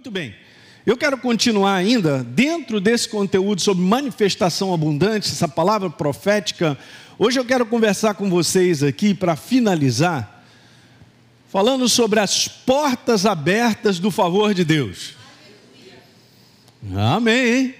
[0.00, 0.34] Muito bem.
[0.86, 6.78] Eu quero continuar ainda dentro desse conteúdo sobre manifestação abundante, essa palavra profética.
[7.18, 10.42] Hoje eu quero conversar com vocês aqui para finalizar,
[11.50, 15.16] falando sobre as portas abertas do favor de Deus.
[16.96, 17.74] Amém.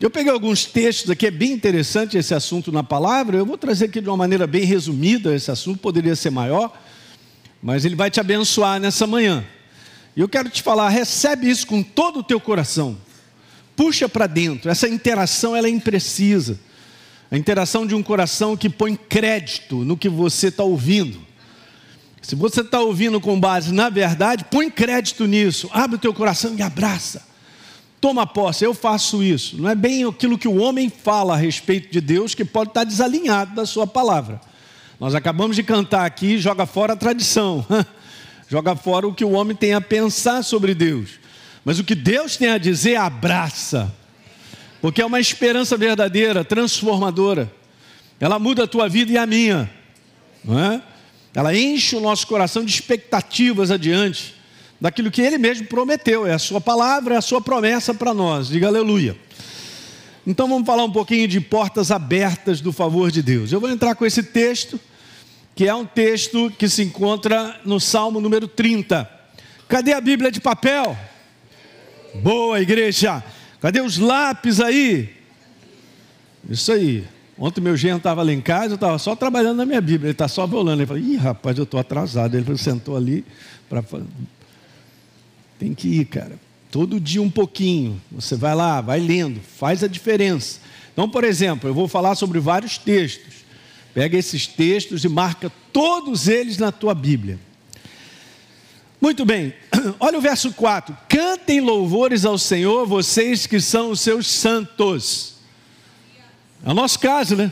[0.00, 3.36] Eu peguei alguns textos aqui, é bem interessante esse assunto na palavra.
[3.36, 6.72] Eu vou trazer aqui de uma maneira bem resumida esse assunto, poderia ser maior,
[7.62, 9.44] mas ele vai te abençoar nessa manhã.
[10.16, 12.96] E eu quero te falar, recebe isso com todo o teu coração.
[13.76, 14.70] Puxa para dentro.
[14.70, 16.58] Essa interação ela é imprecisa.
[17.30, 21.20] A interação de um coração que põe crédito no que você está ouvindo.
[22.22, 25.68] Se você está ouvindo com base na verdade, põe crédito nisso.
[25.70, 27.22] Abre o teu coração e abraça.
[28.00, 29.60] Toma posse, eu faço isso.
[29.60, 32.84] Não é bem aquilo que o homem fala a respeito de Deus que pode estar
[32.84, 34.40] desalinhado da sua palavra.
[34.98, 37.66] Nós acabamos de cantar aqui, joga fora a tradição.
[38.48, 41.18] joga fora o que o homem tem a pensar sobre Deus.
[41.64, 43.92] Mas o que Deus tem a dizer, abraça.
[44.80, 47.52] Porque é uma esperança verdadeira, transformadora.
[48.20, 49.70] Ela muda a tua vida e a minha.
[50.44, 50.82] Não é?
[51.34, 54.34] Ela enche o nosso coração de expectativas adiante,
[54.80, 56.26] daquilo que Ele mesmo prometeu.
[56.26, 58.48] É a Sua palavra, é a Sua promessa para nós.
[58.48, 59.16] Diga aleluia.
[60.26, 63.52] Então vamos falar um pouquinho de portas abertas do favor de Deus.
[63.52, 64.80] Eu vou entrar com esse texto
[65.56, 69.10] que é um texto que se encontra no Salmo número 30.
[69.66, 70.94] Cadê a Bíblia de papel?
[72.16, 73.24] Boa, igreja.
[73.58, 75.16] Cadê os lápis aí?
[76.46, 77.04] Isso aí.
[77.38, 80.12] Ontem meu genro estava lá em casa, eu estava só trabalhando na minha Bíblia, ele
[80.12, 80.82] está só violando.
[80.82, 82.36] Ele falou, ih, rapaz, eu estou atrasado.
[82.36, 83.24] Ele sentou ali
[83.66, 83.82] para
[85.58, 86.38] Tem que ir, cara.
[86.70, 87.98] Todo dia um pouquinho.
[88.12, 90.60] Você vai lá, vai lendo, faz a diferença.
[90.92, 93.45] Então, por exemplo, eu vou falar sobre vários textos.
[93.96, 97.38] Pega esses textos e marca todos eles na tua Bíblia.
[99.00, 99.54] Muito bem,
[99.98, 105.36] olha o verso 4: Cantem louvores ao Senhor, vocês que são os seus santos.
[106.62, 107.50] É o nosso caso, né?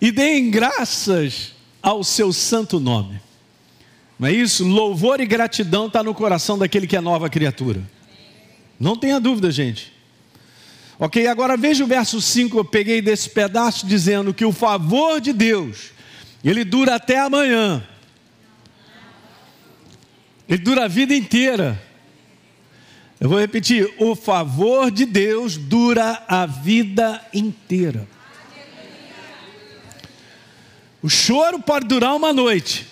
[0.00, 1.52] E deem graças
[1.82, 3.20] ao seu santo nome.
[4.18, 4.66] Não é isso?
[4.66, 7.82] Louvor e gratidão está no coração daquele que é nova criatura.
[8.80, 9.91] Não tenha dúvida, gente.
[10.98, 15.32] Ok, agora veja o verso 5, eu peguei desse pedaço dizendo que o favor de
[15.32, 15.90] Deus,
[16.44, 17.86] ele dura até amanhã.
[20.48, 21.80] Ele dura a vida inteira.
[23.18, 28.06] Eu vou repetir: o favor de Deus dura a vida inteira.
[31.02, 32.86] O choro pode durar uma noite,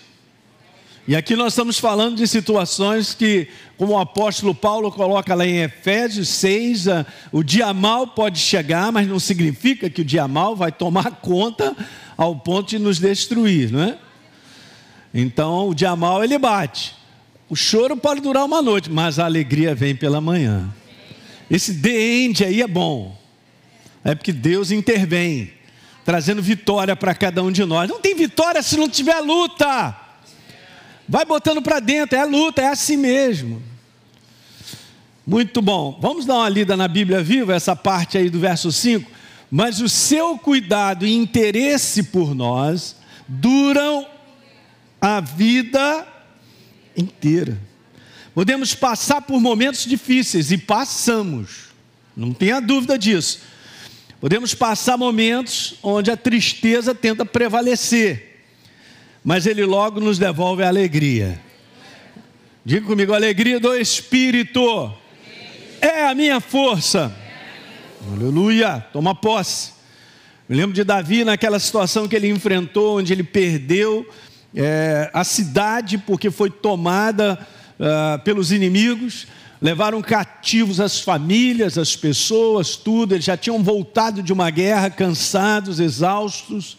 [1.10, 5.62] e aqui nós estamos falando de situações que, como o apóstolo Paulo coloca lá em
[5.62, 6.84] Efésios 6,
[7.32, 11.76] o dia mal pode chegar, mas não significa que o dia mal vai tomar conta
[12.16, 13.98] ao ponto de nos destruir, não é?
[15.12, 16.94] Então, o dia mal ele bate.
[17.48, 20.72] O choro pode durar uma noite, mas a alegria vem pela manhã.
[21.50, 23.18] Esse the end aí é bom.
[24.04, 25.52] É porque Deus intervém,
[26.04, 27.90] trazendo vitória para cada um de nós.
[27.90, 29.99] Não tem vitória se não tiver luta.
[31.10, 33.60] Vai botando para dentro, é a luta, é assim mesmo.
[35.26, 35.98] Muito bom.
[36.00, 39.10] Vamos dar uma lida na Bíblia viva, essa parte aí do verso 5.
[39.50, 42.94] Mas o seu cuidado e interesse por nós
[43.26, 44.06] duram
[45.00, 46.06] a vida
[46.96, 47.58] inteira.
[48.32, 51.70] Podemos passar por momentos difíceis e passamos,
[52.16, 53.40] não tenha dúvida disso.
[54.20, 58.29] Podemos passar momentos onde a tristeza tenta prevalecer
[59.24, 61.40] mas Ele logo nos devolve a alegria.
[62.64, 64.92] Diga comigo, a alegria do Espírito
[65.80, 67.14] é a minha força.
[68.12, 69.72] Aleluia, toma posse.
[70.48, 74.08] Me lembro de Davi naquela situação que ele enfrentou, onde ele perdeu
[74.54, 77.38] é, a cidade porque foi tomada
[77.78, 79.26] uh, pelos inimigos,
[79.62, 83.14] levaram cativos as famílias, as pessoas, tudo.
[83.14, 86.76] Eles já tinham voltado de uma guerra, cansados, exaustos.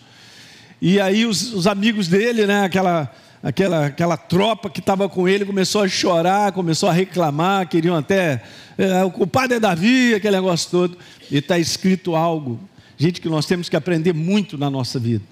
[0.81, 5.46] E aí os, os amigos dele, né, aquela, aquela, aquela tropa que estava com ele,
[5.46, 8.42] começou a chorar, começou a reclamar, queriam até.
[8.78, 10.98] É, o culpado é Davi, aquele negócio todo.
[11.30, 12.60] E está escrito algo,
[12.98, 15.24] gente, que nós temos que aprender muito na nossa vida.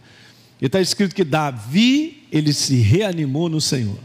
[0.62, 3.98] E está escrito que Davi, ele se reanimou no Senhor.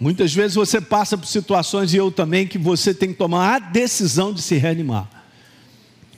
[0.00, 3.58] Muitas vezes você passa por situações, e eu também, que você tem que tomar a
[3.58, 5.21] decisão de se reanimar.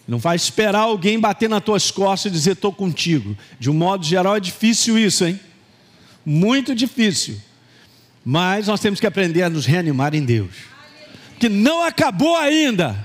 [0.06, 3.36] Não vai esperar alguém bater nas tuas costas e dizer estou contigo.
[3.58, 5.40] De um modo geral é difícil isso, hein?
[6.24, 7.40] Muito difícil.
[8.24, 10.50] Mas nós temos que aprender a nos reanimar em Deus.
[11.38, 12.96] Que não acabou ainda.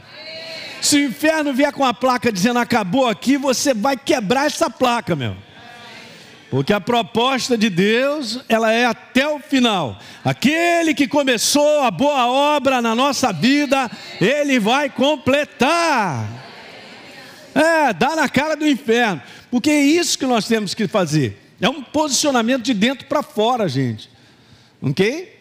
[0.81, 5.16] Se o inferno vier com a placa dizendo acabou aqui, você vai quebrar essa placa,
[5.16, 5.36] meu.
[6.50, 10.00] Porque a proposta de Deus, ela é até o final.
[10.24, 16.38] Aquele que começou a boa obra na nossa vida, ele vai completar.
[17.56, 19.22] É, dá na cara do inferno.
[19.50, 21.38] Porque é isso que nós temos que fazer.
[21.60, 24.10] É um posicionamento de dentro para fora, gente.
[24.81, 25.38] Ok?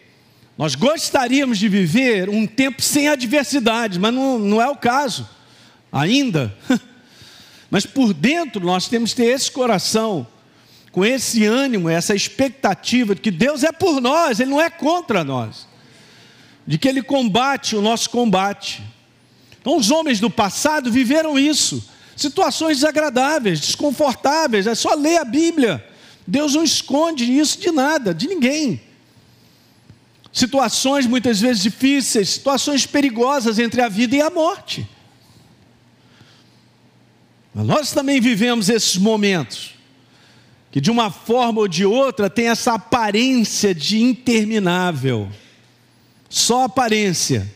[0.57, 5.27] Nós gostaríamos de viver um tempo sem adversidade, mas não, não é o caso
[5.91, 6.55] ainda.
[7.71, 10.25] Mas por dentro nós temos que ter esse coração
[10.91, 15.23] com esse ânimo, essa expectativa de que Deus é por nós, Ele não é contra
[15.23, 15.67] nós,
[16.65, 18.81] de que Ele combate o nosso combate.
[19.61, 21.87] Então, os homens do passado viveram isso,
[22.19, 25.85] situações desagradáveis, desconfortáveis, é só ler a Bíblia.
[26.27, 28.81] Deus não esconde isso de nada, de ninguém.
[30.31, 34.87] Situações muitas vezes difíceis, situações perigosas entre a vida e a morte.
[37.53, 39.73] Mas nós também vivemos esses momentos
[40.71, 45.27] que de uma forma ou de outra tem essa aparência de interminável.
[46.29, 47.51] Só aparência.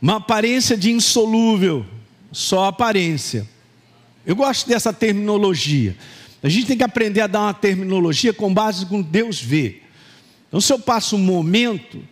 [0.00, 1.84] Uma aparência de insolúvel.
[2.34, 3.48] Só aparência.
[4.26, 5.96] Eu gosto dessa terminologia.
[6.42, 9.80] A gente tem que aprender a dar uma terminologia com base no que Deus vê.
[10.48, 12.02] Então, se eu passo um momento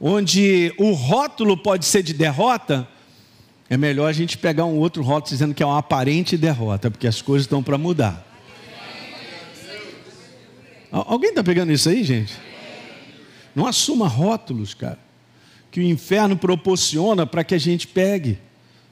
[0.00, 2.88] onde o rótulo pode ser de derrota,
[3.70, 7.06] é melhor a gente pegar um outro rótulo dizendo que é uma aparente derrota, porque
[7.06, 8.26] as coisas estão para mudar.
[10.90, 12.34] Alguém está pegando isso aí, gente?
[13.54, 14.98] Não assuma rótulos, cara,
[15.70, 18.38] que o inferno proporciona para que a gente pegue.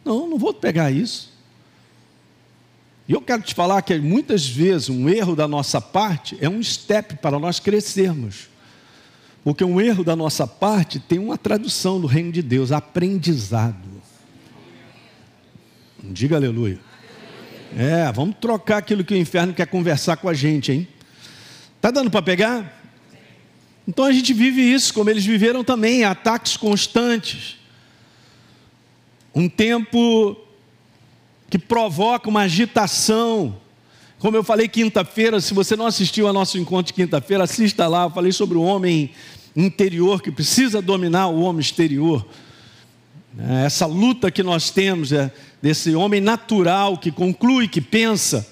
[0.05, 1.31] Não, não vou pegar isso.
[3.09, 6.63] E eu quero te falar que muitas vezes um erro da nossa parte é um
[6.63, 8.49] step para nós crescermos.
[9.43, 14.01] Porque um erro da nossa parte tem uma tradução do reino de Deus, aprendizado.
[16.03, 16.79] Diga aleluia.
[17.77, 20.89] É, vamos trocar aquilo que o inferno quer conversar com a gente, hein?
[21.81, 22.81] Tá dando para pegar?
[23.89, 27.60] Então a gente vive isso, como eles viveram também, ataques constantes.
[29.35, 30.37] Um tempo
[31.49, 33.57] que provoca uma agitação.
[34.19, 38.05] Como eu falei quinta-feira, se você não assistiu ao nosso encontro de quinta-feira, assista lá.
[38.05, 39.11] Eu falei sobre o homem
[39.57, 42.27] interior que precisa dominar o homem exterior.
[43.39, 45.33] É, essa luta que nós temos é
[45.63, 48.47] desse homem natural que conclui, que pensa,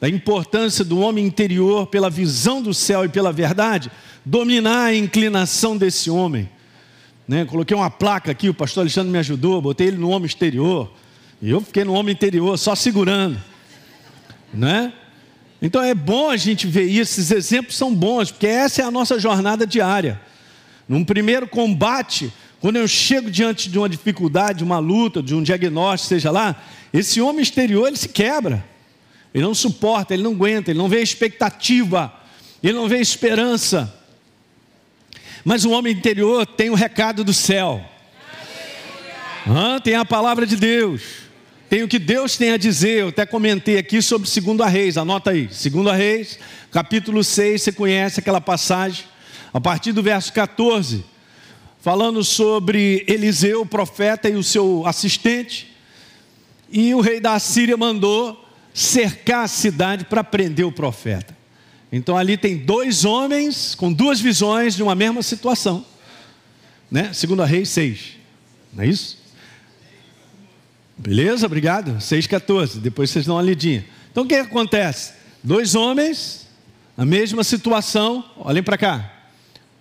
[0.00, 3.90] da importância do homem interior pela visão do céu e pela verdade,
[4.24, 6.48] dominar a inclinação desse homem.
[7.26, 7.44] Né?
[7.44, 10.92] Coloquei uma placa aqui, o pastor Alexandre me ajudou, botei ele no homem exterior.
[11.40, 13.40] E eu fiquei no homem interior, só segurando.
[14.52, 14.92] Né?
[15.60, 18.90] Então é bom a gente ver isso, esses exemplos são bons, porque essa é a
[18.90, 20.20] nossa jornada diária.
[20.88, 26.08] Num primeiro combate, quando eu chego diante de uma dificuldade, uma luta, de um diagnóstico,
[26.08, 28.64] seja lá, esse homem exterior ele se quebra.
[29.34, 32.12] Ele não suporta, ele não aguenta, ele não vê expectativa,
[32.62, 33.92] ele não vê esperança.
[35.44, 37.84] Mas o homem interior tem o recado do céu.
[39.82, 41.02] Tem a palavra de Deus.
[41.68, 43.00] Tem o que Deus tem a dizer.
[43.00, 45.48] Eu até comentei aqui sobre 2 Reis, anota aí.
[45.48, 46.38] 2 Reis,
[46.70, 49.04] capítulo 6, você conhece aquela passagem.
[49.52, 51.12] A partir do verso 14
[51.82, 55.68] falando sobre Eliseu, o profeta, e o seu assistente.
[56.70, 61.36] E o rei da Síria mandou cercar a cidade para prender o profeta.
[61.92, 65.84] Então ali tem dois homens com duas visões de uma mesma situação.
[66.90, 67.12] Né?
[67.12, 68.16] Segundo a Reis 6.
[68.72, 69.18] Não é isso?
[70.96, 71.44] Beleza?
[71.44, 71.98] Obrigado.
[71.98, 72.78] 6,14.
[72.78, 73.84] Depois vocês dão uma lidinha.
[74.10, 75.12] Então o que acontece?
[75.44, 76.48] Dois homens,
[76.96, 78.24] a mesma situação.
[78.38, 79.12] Olhem para cá.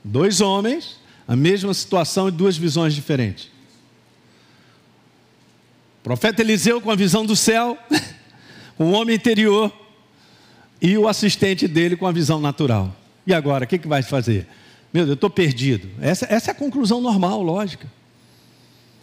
[0.04, 3.46] Dois homens, a mesma situação e duas visões diferentes.
[6.00, 7.78] O profeta Eliseu com a visão do céu,
[8.78, 9.72] o homem interior,
[10.82, 12.96] e o assistente dele com a visão natural.
[13.26, 14.48] E agora, o que, que vai fazer?
[14.92, 15.88] Meu Deus, eu estou perdido.
[16.02, 17.88] Essa, essa é a conclusão normal, lógica.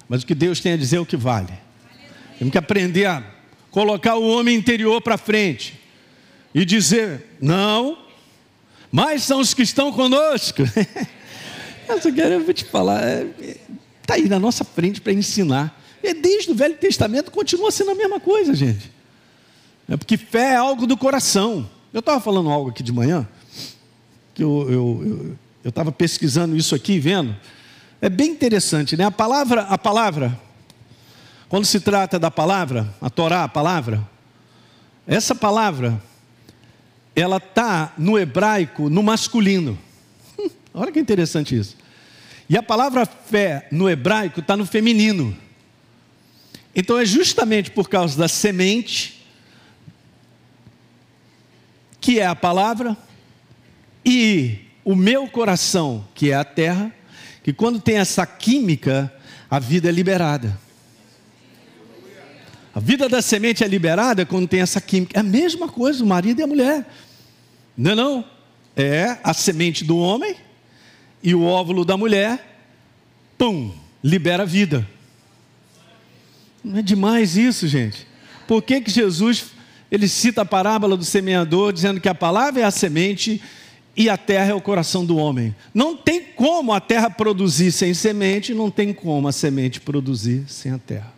[0.08, 1.52] Mas o que Deus tem a dizer é o que vale.
[2.38, 3.23] Temos que aprender a
[3.70, 5.78] colocar o homem interior para frente
[6.54, 7.99] e dizer: não,
[8.90, 10.62] mais são os que estão conosco.
[11.88, 13.02] Eu vou te falar,
[14.02, 15.75] está é, aí na nossa frente para ensinar.
[16.02, 18.90] E desde o Velho Testamento continua sendo a mesma coisa, gente.
[19.88, 21.68] É porque fé é algo do coração.
[21.92, 23.26] Eu estava falando algo aqui de manhã,
[24.35, 27.35] que eu estava pesquisando isso aqui, vendo.
[28.00, 29.04] É bem interessante, né?
[29.04, 30.38] A palavra, a palavra,
[31.49, 34.07] quando se trata da palavra, a Torá, a palavra,
[35.07, 36.00] essa palavra,
[37.16, 39.78] ela está no hebraico no masculino.
[40.75, 41.76] Olha que interessante isso.
[42.49, 45.37] E a palavra fé no hebraico está no feminino.
[46.76, 49.17] Então é justamente por causa da semente
[52.00, 52.96] que é a palavra,
[54.04, 56.92] e o meu coração, que é a terra,
[57.42, 59.12] que quando tem essa química,
[59.50, 60.58] a vida é liberada.
[62.74, 65.18] A vida da semente é liberada quando tem essa química.
[65.18, 66.86] É a mesma coisa, o marido e a mulher.
[67.76, 68.24] Não é não?
[68.76, 70.36] É a semente do homem
[71.22, 72.60] e o óvulo da mulher,
[73.36, 74.88] pum, libera a vida.
[76.62, 78.06] Não é demais isso, gente?
[78.46, 79.46] Por que, que Jesus
[79.90, 83.40] ele cita a parábola do semeador, dizendo que a palavra é a semente
[83.97, 85.54] e a terra é o coração do homem?
[85.73, 90.73] Não tem como a terra produzir sem semente, não tem como a semente produzir sem
[90.73, 91.12] a terra.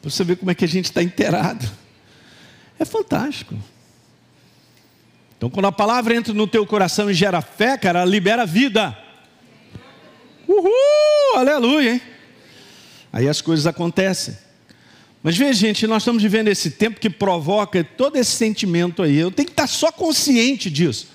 [0.00, 1.68] Para você ver como é que a gente está inteirado.
[2.78, 3.56] É fantástico.
[5.36, 8.96] Então, quando a palavra entra no teu coração e gera fé, cara, ela libera vida.
[10.48, 12.02] Uhul, aleluia, hein?
[13.12, 14.36] Aí as coisas acontecem.
[15.22, 19.16] Mas veja, gente, nós estamos vivendo esse tempo que provoca todo esse sentimento aí.
[19.16, 21.08] Eu tenho que estar só consciente disso.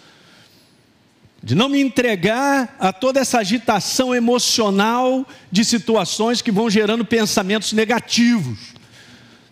[1.42, 7.74] De não me entregar a toda essa agitação emocional de situações que vão gerando pensamentos
[7.74, 8.60] negativos.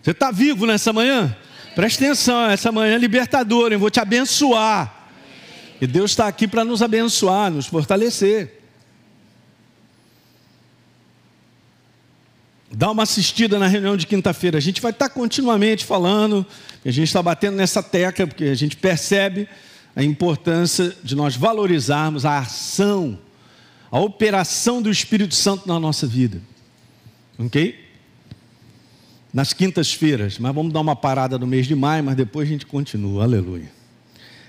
[0.02, 1.36] Você está vivo nessa manhã?
[1.76, 5.10] Preste atenção, essa manhã é libertadora, eu vou te abençoar.
[5.80, 8.61] E Deus está aqui para nos abençoar, nos fortalecer.
[12.74, 14.58] Dá uma assistida na reunião de quinta-feira.
[14.58, 16.46] A gente vai estar continuamente falando,
[16.86, 19.48] a gente está batendo nessa tecla, porque a gente percebe
[19.94, 23.20] a importância de nós valorizarmos a ação,
[23.92, 26.42] a operação do Espírito Santo na nossa vida.
[27.38, 27.78] Ok?
[29.34, 32.66] Nas quintas-feiras, mas vamos dar uma parada no mês de maio, mas depois a gente
[32.66, 33.24] continua.
[33.24, 33.70] Aleluia.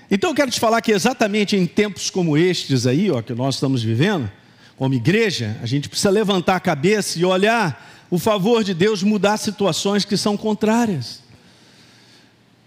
[0.09, 3.55] Então eu quero te falar que exatamente em tempos como estes aí, ó, que nós
[3.55, 4.31] estamos vivendo,
[4.77, 9.37] como igreja, a gente precisa levantar a cabeça e olhar o favor de Deus mudar
[9.37, 11.19] situações que são contrárias.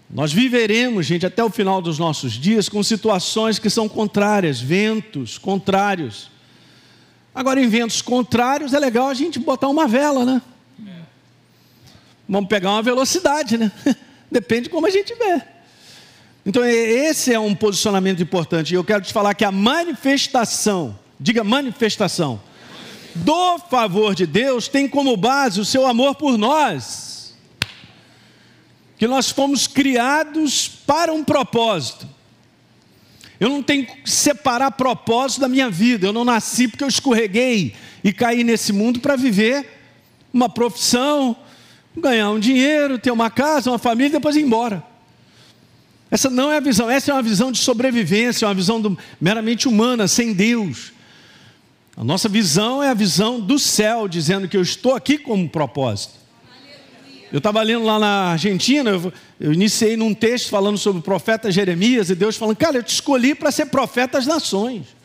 [0.09, 5.37] Nós viveremos, gente, até o final dos nossos dias com situações que são contrárias, ventos
[5.37, 6.29] contrários.
[7.33, 10.41] Agora, em ventos contrários, é legal a gente botar uma vela, né?
[12.27, 13.71] Vamos pegar uma velocidade, né?
[14.29, 15.41] Depende de como a gente vê.
[16.45, 18.73] Então, esse é um posicionamento importante.
[18.73, 22.41] E eu quero te falar que a manifestação, diga manifestação,
[23.17, 27.35] do favor de Deus tem como base o seu amor por nós.
[28.97, 32.07] Que nós fomos criados para um propósito.
[33.39, 36.07] Eu não tenho que separar propósito da minha vida.
[36.07, 39.67] Eu não nasci porque eu escorreguei e caí nesse mundo para viver
[40.33, 41.35] uma profissão,
[41.95, 44.83] ganhar um dinheiro, ter uma casa, uma família e depois ir embora.
[46.09, 49.67] Essa não é a visão, essa é uma visão de sobrevivência, uma visão do, meramente
[49.67, 50.93] humana, sem Deus.
[51.97, 55.47] A nossa visão é a visão do céu, dizendo que eu estou aqui com um
[55.47, 56.13] propósito.
[57.31, 58.91] Eu estava lendo lá na Argentina,
[59.39, 62.93] eu, iniciei num texto falando sobre o profeta Jeremias, e Deus falando, cara, eu te
[62.93, 64.95] escolhi para ser profeta das nações.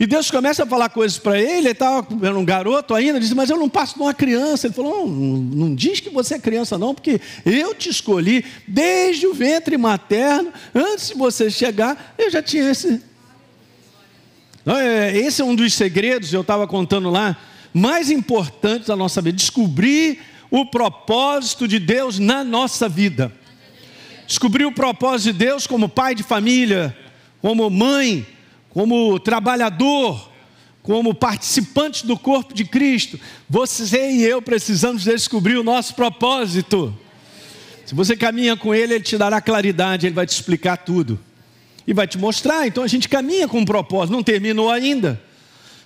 [0.00, 3.34] E Deus começa a falar coisas para ele, ele estava era um garoto ainda, disse,
[3.34, 4.66] mas eu não passo de uma criança.
[4.66, 9.26] Ele falou, não, não diz que você é criança não, porque eu te escolhi desde
[9.26, 13.02] o ventre materno, antes de você chegar, eu já tinha esse,
[15.14, 17.36] esse é um dos segredos, eu estava contando lá,
[17.72, 23.32] mais importantes da nossa vida: descobrir o propósito de Deus na nossa vida.
[24.26, 26.96] Descobrir o propósito de Deus como pai de família,
[27.42, 28.26] como mãe,
[28.70, 30.30] como trabalhador,
[30.82, 33.20] como participantes do corpo de Cristo.
[33.50, 36.96] Você e eu precisamos descobrir o nosso propósito.
[37.84, 41.20] Se você caminha com Ele, Ele te dará claridade, Ele vai te explicar tudo
[41.86, 42.66] e vai te mostrar.
[42.66, 45.20] Então a gente caminha com um propósito, não terminou ainda.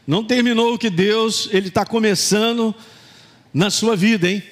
[0.06, 2.74] Não terminou o que Deus ele está começando
[3.52, 4.42] na sua vida, hein?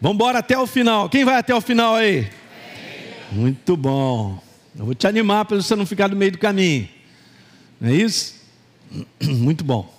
[0.00, 1.08] Vamos embora até o final.
[1.08, 2.28] Quem vai até o final aí?
[3.30, 4.42] Muito bom.
[4.76, 6.88] Eu vou te animar para você não ficar no meio do caminho.
[7.80, 8.34] Não é isso?
[9.22, 9.92] Muito bom.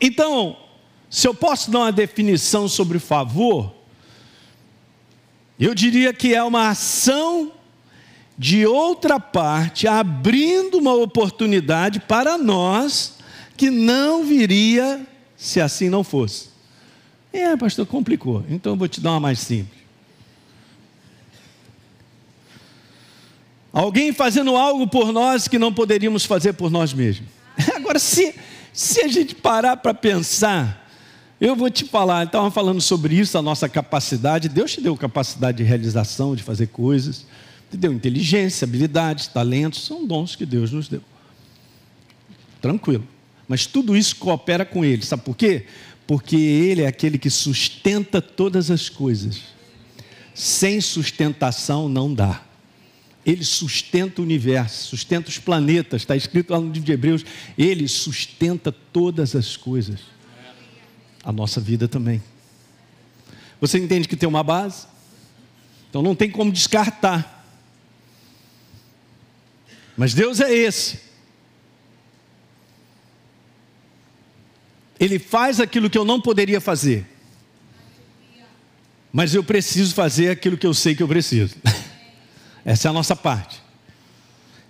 [0.00, 0.56] Então,
[1.08, 3.74] se eu posso dar uma definição sobre favor,
[5.58, 7.52] eu diria que é uma ação
[8.40, 13.16] de outra parte, abrindo uma oportunidade para nós
[13.54, 15.06] que não viria
[15.36, 16.48] se assim não fosse.
[17.30, 18.42] É, pastor, complicou.
[18.48, 19.78] Então eu vou te dar uma mais simples.
[23.70, 27.28] Alguém fazendo algo por nós que não poderíamos fazer por nós mesmos.
[27.76, 28.34] Agora, se,
[28.72, 30.90] se a gente parar para pensar,
[31.38, 34.48] eu vou te falar, estava falando sobre isso, a nossa capacidade.
[34.48, 37.26] Deus te deu capacidade de realização, de fazer coisas.
[37.70, 41.02] Te deu inteligência, habilidades, talentos, são dons que Deus nos deu.
[42.60, 43.06] Tranquilo.
[43.46, 45.04] Mas tudo isso coopera com Ele.
[45.04, 45.66] Sabe por quê?
[46.06, 49.40] Porque Ele é aquele que sustenta todas as coisas.
[50.34, 52.42] sem sustentação não dá.
[53.26, 57.24] Ele sustenta o universo, sustenta os planetas, está escrito lá no livro de Hebreus,
[57.58, 60.00] ele sustenta todas as coisas.
[61.22, 62.22] A nossa vida também.
[63.60, 64.86] Você entende que tem uma base?
[65.90, 67.39] Então não tem como descartar.
[70.00, 70.98] Mas Deus é esse.
[74.98, 77.04] Ele faz aquilo que eu não poderia fazer.
[79.12, 81.54] Mas eu preciso fazer aquilo que eu sei que eu preciso.
[82.64, 83.60] Essa é a nossa parte.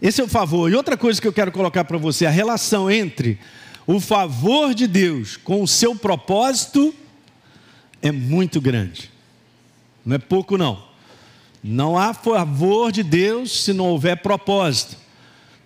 [0.03, 0.69] Esse é o favor.
[0.69, 3.39] E outra coisa que eu quero colocar para você: a relação entre
[3.87, 6.93] o favor de Deus com o seu propósito
[8.03, 9.09] é muito grande.
[10.05, 10.85] Não é pouco, não.
[11.63, 15.10] Não há favor de Deus se não houver propósito.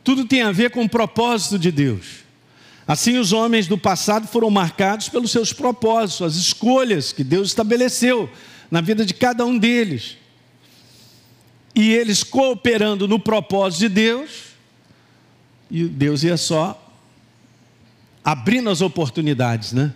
[0.04, 2.22] Tudo tem a ver com o propósito de Deus.
[2.86, 8.30] Assim, os homens do passado foram marcados pelos seus propósitos, as escolhas que Deus estabeleceu
[8.70, 10.18] na vida de cada um deles.
[11.74, 14.30] E eles cooperando no propósito de Deus,
[15.70, 16.80] e Deus ia só
[18.22, 19.92] abrindo as oportunidades, né?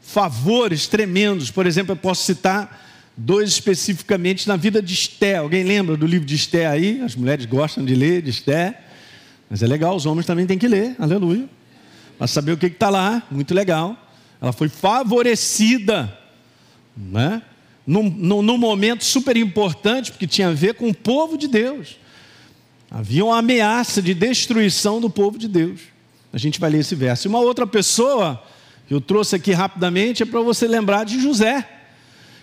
[0.00, 2.84] Favores tremendos, por exemplo, eu posso citar
[3.16, 5.36] dois especificamente na vida de Esté.
[5.36, 7.00] Alguém lembra do livro de Esté aí?
[7.00, 8.82] As mulheres gostam de ler de Esté,
[9.52, 11.46] mas é legal, os homens também têm que ler, aleluia.
[12.16, 13.94] Para saber o que está lá, muito legal.
[14.40, 16.18] Ela foi favorecida,
[16.96, 17.42] né?
[17.86, 21.98] num, num, num momento super importante, porque tinha a ver com o povo de Deus.
[22.90, 25.82] Havia uma ameaça de destruição do povo de Deus.
[26.32, 27.26] A gente vai ler esse verso.
[27.26, 28.42] E uma outra pessoa
[28.88, 31.68] que eu trouxe aqui rapidamente é para você lembrar de José.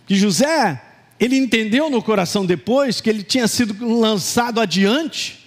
[0.05, 0.79] Que José,
[1.19, 5.38] ele entendeu no coração depois que ele tinha sido lançado adiante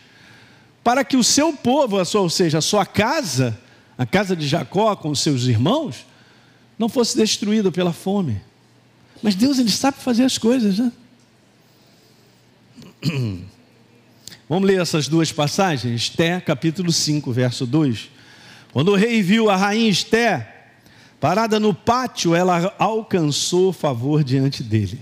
[0.82, 3.58] para que o seu povo, ou seja, a sua casa,
[3.96, 6.06] a casa de Jacó com os seus irmãos,
[6.78, 8.40] não fosse destruída pela fome.
[9.22, 10.92] Mas Deus ele sabe fazer as coisas, né?
[14.48, 16.02] Vamos ler essas duas passagens?
[16.02, 18.10] Esté, capítulo 5, verso 2.
[18.72, 20.48] Quando o rei viu a rainha Esté
[21.20, 24.98] parada no pátio, ela alcançou favor diante dele.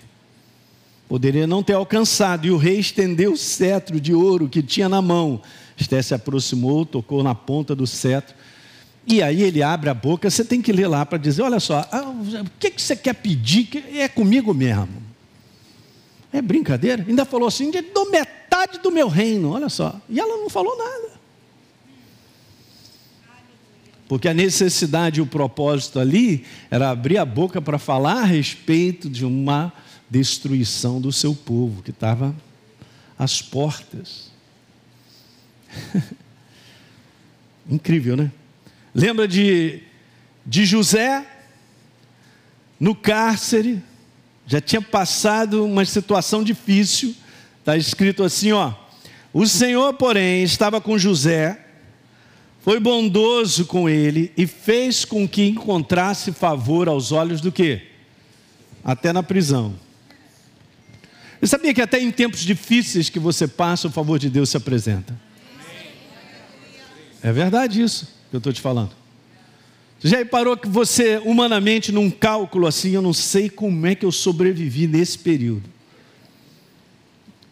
[1.08, 5.00] Poderia não ter alcançado, e o rei estendeu o cetro de ouro que tinha na
[5.00, 5.40] mão.
[5.80, 8.34] Esté se aproximou, tocou na ponta do cetro
[9.06, 11.86] e aí ele abre a boca, você tem que ler lá para dizer: olha só,
[11.90, 13.84] ah, o que, que você quer pedir?
[13.94, 15.02] É comigo mesmo.
[16.32, 17.04] É brincadeira?
[17.06, 20.00] Ainda falou assim: dou metade do meu reino, olha só.
[20.08, 21.10] E ela não falou nada.
[24.06, 29.08] Porque a necessidade e o propósito ali era abrir a boca para falar a respeito
[29.08, 29.72] de uma
[30.08, 32.34] destruição do seu povo que estava
[33.16, 34.29] às portas.
[37.70, 38.30] Incrível, né?
[38.94, 39.82] Lembra de,
[40.44, 41.24] de José
[42.78, 43.82] no cárcere,
[44.46, 47.14] já tinha passado uma situação difícil.
[47.58, 48.72] Está escrito assim, ó.
[49.32, 51.66] O Senhor, porém, estava com José,
[52.62, 57.82] foi bondoso com ele e fez com que encontrasse favor aos olhos do quê?
[58.82, 59.74] Até na prisão.
[61.40, 64.56] Eu sabia que até em tempos difíceis que você passa, o favor de Deus se
[64.56, 65.18] apresenta.
[67.22, 68.92] É verdade isso que eu estou te falando.
[70.00, 74.06] Você já reparou que você, humanamente, num cálculo assim, eu não sei como é que
[74.06, 75.68] eu sobrevivi nesse período.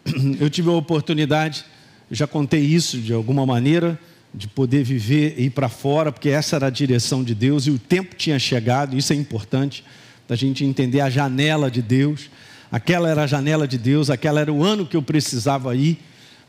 [0.40, 1.66] Eu tive a oportunidade,
[2.10, 4.00] já contei isso de alguma maneira,
[4.32, 7.70] de poder viver e ir para fora, porque essa era a direção de Deus e
[7.70, 9.84] o tempo tinha chegado, isso é importante,
[10.26, 12.30] da gente entender a janela de Deus.
[12.70, 15.98] Aquela era a janela de Deus, aquela era o ano que eu precisava ir,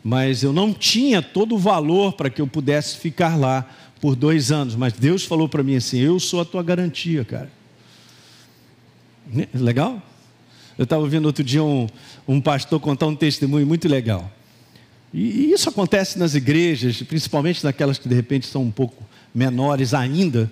[0.04, 4.52] mas eu não tinha todo o valor para que eu pudesse ficar lá por dois
[4.52, 7.52] anos, mas Deus falou para mim assim: Eu sou a tua garantia, cara.
[9.28, 9.48] Né?
[9.54, 10.02] Legal?
[10.78, 11.88] Eu estava ouvindo outro dia um,
[12.28, 14.32] um pastor contar um testemunho muito legal.
[15.14, 19.04] E, e isso acontece nas igrejas, principalmente naquelas que de repente são um pouco
[19.36, 20.52] menores ainda.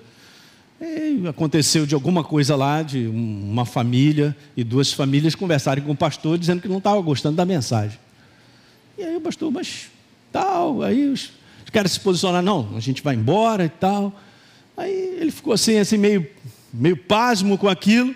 [0.80, 5.98] E aconteceu de alguma coisa lá, de uma família e duas famílias conversarem com o
[5.98, 7.98] pastor dizendo que não estava gostando da mensagem.
[8.98, 9.90] E aí o pastor, mas
[10.32, 11.32] tal, aí os
[11.68, 14.18] os caras se posicionaram, não, a gente vai embora e tal.
[14.78, 16.26] Aí ele ficou assim, assim meio,
[16.74, 18.16] meio pasmo com aquilo.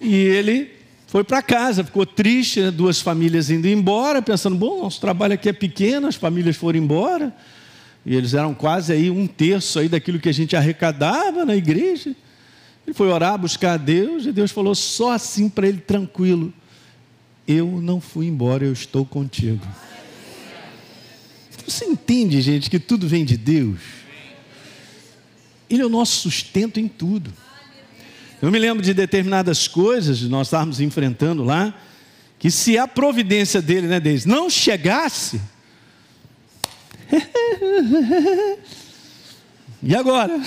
[0.00, 0.70] E ele
[1.06, 2.70] foi para casa, ficou triste, né?
[2.70, 7.30] duas famílias indo embora, pensando, bom, nosso trabalho aqui é pequeno, as famílias foram embora.
[8.06, 12.16] E eles eram quase aí um terço aí daquilo que a gente arrecadava na igreja.
[12.86, 16.54] Ele foi orar, buscar a Deus, e Deus falou só assim para ele, tranquilo:
[17.48, 19.66] Eu não fui embora, eu estou contigo.
[21.66, 23.80] Você entende, gente, que tudo vem de Deus?
[25.70, 27.32] Ele é o nosso sustento em tudo.
[28.42, 31.74] Eu me lembro de determinadas coisas, nós estávamos enfrentando lá,
[32.38, 35.40] que se a providência dele, né, Deus, não chegasse,
[39.82, 40.40] e agora?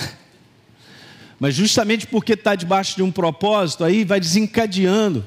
[1.38, 5.26] Mas justamente porque está debaixo de um propósito, aí vai desencadeando.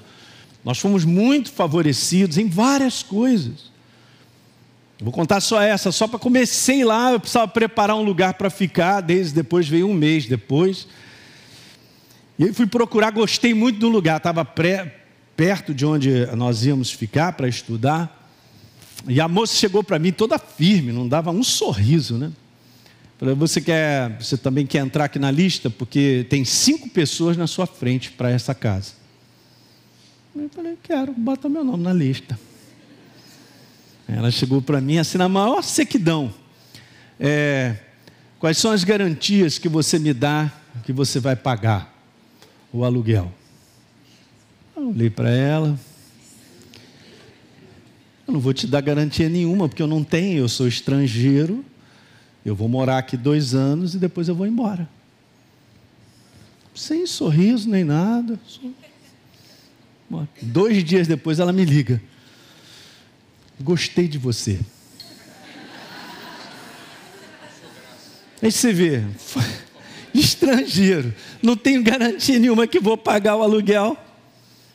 [0.66, 3.72] Nós fomos muito favorecidos em várias coisas.
[5.00, 9.02] Vou contar só essa, só para comecei lá, eu precisava preparar um lugar para ficar,
[9.02, 10.88] desde depois veio um mês depois.
[12.40, 14.44] E aí fui procurar, gostei muito do lugar, estava
[15.36, 18.28] perto de onde nós íamos ficar para estudar.
[19.08, 22.32] E a moça chegou para mim toda firme, não dava um sorriso, né?
[23.20, 27.46] Falei, você quer, você também quer entrar aqui na lista porque tem cinco pessoas na
[27.46, 29.05] sua frente para essa casa.
[30.36, 32.38] Eu falei, quero, bota meu nome na lista.
[34.08, 36.34] Ela chegou para mim assim na maior sequidão.
[37.18, 37.78] É,
[38.38, 40.52] quais são as garantias que você me dá
[40.84, 41.94] que você vai pagar
[42.72, 43.32] o aluguel?
[44.76, 45.80] Eu olhei para ela.
[48.28, 51.64] Eu não vou te dar garantia nenhuma, porque eu não tenho, eu sou estrangeiro.
[52.46, 54.88] Eu vou morar aqui dois anos e depois eu vou embora.
[56.76, 58.38] Sem sorriso nem nada.
[60.42, 62.02] Dois dias depois ela me liga.
[63.60, 64.60] Gostei de você.
[68.42, 69.04] Aí você vê,
[70.14, 73.98] estrangeiro, não tenho garantia nenhuma que vou pagar o aluguel.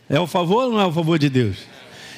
[0.09, 1.59] É o favor ou não é o favor de Deus?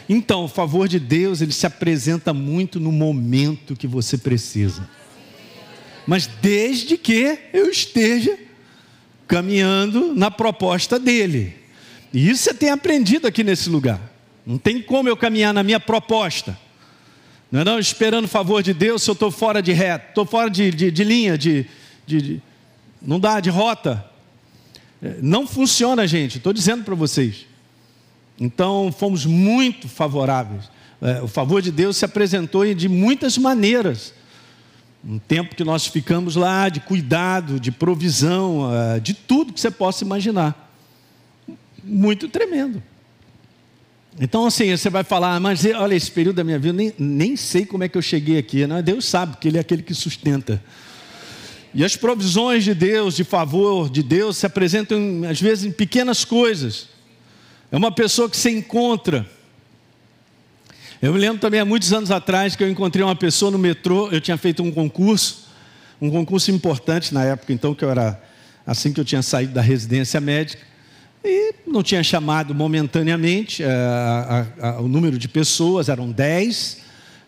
[0.08, 4.88] Então, o favor de Deus, ele se apresenta muito no momento que você precisa.
[6.06, 8.38] Mas desde que eu esteja
[9.26, 11.61] caminhando na proposta dele.
[12.12, 14.00] E isso você tem aprendido aqui nesse lugar.
[14.44, 16.58] Não tem como eu caminhar na minha proposta.
[17.50, 20.24] Não é não, esperando o favor de Deus se eu estou fora de reta, estou
[20.24, 21.66] fora de, de, de linha, de,
[22.06, 22.40] de,
[23.00, 24.04] não dá, de rota.
[25.02, 27.46] É, não funciona, gente, estou dizendo para vocês.
[28.40, 30.70] Então, fomos muito favoráveis.
[31.00, 34.14] É, o favor de Deus se apresentou de muitas maneiras.
[35.04, 39.70] Um tempo que nós ficamos lá, de cuidado, de provisão, é, de tudo que você
[39.70, 40.61] possa imaginar.
[41.82, 42.82] Muito tremendo.
[44.20, 47.64] Então, assim, você vai falar, mas olha, esse período da minha vida, nem, nem sei
[47.64, 48.66] como é que eu cheguei aqui.
[48.66, 50.62] Não, Deus sabe, porque Ele é aquele que sustenta.
[51.74, 56.24] E as provisões de Deus, de favor de Deus, se apresentam, às vezes, em pequenas
[56.24, 56.88] coisas.
[57.70, 59.26] É uma pessoa que se encontra.
[61.00, 64.10] Eu me lembro também, há muitos anos atrás, que eu encontrei uma pessoa no metrô,
[64.10, 65.48] eu tinha feito um concurso,
[66.00, 68.22] um concurso importante na época, então, que eu era,
[68.66, 70.71] assim que eu tinha saído da residência médica.
[71.24, 76.78] E não tinha chamado momentaneamente, é, a, a, o número de pessoas eram 10,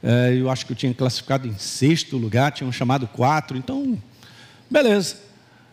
[0.03, 3.97] é, eu acho que eu tinha classificado em sexto lugar, tinham chamado quatro, então,
[4.69, 5.17] beleza.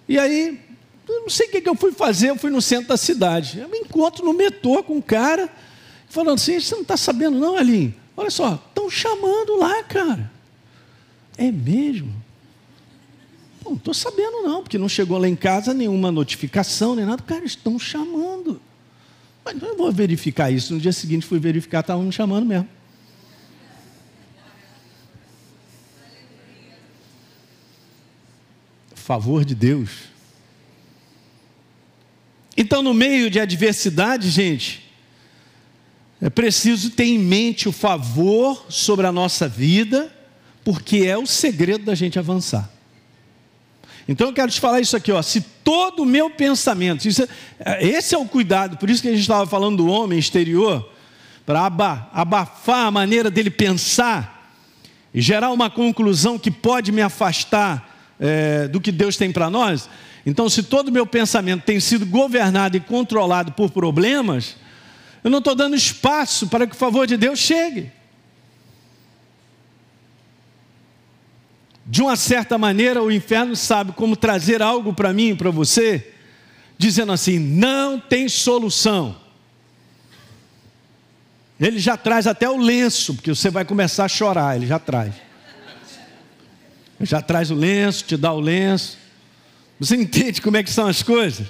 [0.07, 0.59] E aí,
[1.07, 3.59] não sei o que, que eu fui fazer, eu fui no centro da cidade.
[3.59, 5.49] Eu me encontro no metrô com um cara,
[6.07, 7.93] falando assim: você não está sabendo, não, Alinho?
[8.15, 10.31] Olha só, estão chamando lá, cara.
[11.37, 12.20] É mesmo?
[13.63, 17.21] Não estou sabendo não, porque não chegou lá em casa nenhuma notificação, nem nada.
[17.23, 18.61] Cara, estão chamando.
[19.43, 20.73] Mas eu vou verificar isso.
[20.73, 22.67] No dia seguinte fui verificar, estavam me chamando mesmo.
[28.95, 29.89] Favor de Deus.
[32.55, 34.91] Então, no meio de adversidade, gente,
[36.21, 40.15] é preciso ter em mente o favor sobre a nossa vida,
[40.63, 42.71] porque é o segredo da gente avançar.
[44.07, 45.21] Então eu quero te falar isso aqui, ó.
[45.21, 47.27] Se todo o meu pensamento, isso,
[47.59, 50.89] é, esse é o cuidado, por isso que a gente estava falando do homem exterior,
[51.45, 51.65] para
[52.13, 54.53] abafar a maneira dele pensar
[55.13, 59.89] e gerar uma conclusão que pode me afastar é, do que Deus tem para nós.
[60.25, 64.55] Então, se todo o meu pensamento tem sido governado e controlado por problemas,
[65.23, 67.91] eu não estou dando espaço para que o favor de Deus chegue.
[71.85, 76.13] De uma certa maneira, o inferno sabe como trazer algo para mim e para você,
[76.77, 79.15] dizendo assim: não tem solução.
[81.59, 85.13] Ele já traz até o lenço, porque você vai começar a chorar, ele já traz.
[86.99, 88.97] Já traz o lenço, te dá o lenço.
[89.79, 91.47] Você entende como é que são as coisas?